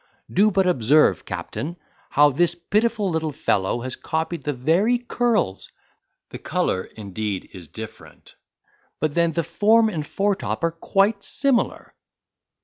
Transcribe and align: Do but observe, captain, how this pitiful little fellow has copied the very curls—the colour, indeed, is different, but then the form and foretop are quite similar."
Do 0.33 0.49
but 0.49 0.65
observe, 0.65 1.25
captain, 1.25 1.77
how 2.09 2.31
this 2.31 2.55
pitiful 2.55 3.11
little 3.11 3.31
fellow 3.31 3.81
has 3.81 3.95
copied 3.95 4.45
the 4.45 4.51
very 4.51 4.97
curls—the 4.97 6.39
colour, 6.39 6.85
indeed, 6.85 7.47
is 7.53 7.67
different, 7.67 8.33
but 8.99 9.13
then 9.13 9.33
the 9.33 9.43
form 9.43 9.89
and 9.89 10.03
foretop 10.03 10.63
are 10.63 10.71
quite 10.71 11.23
similar." 11.23 11.93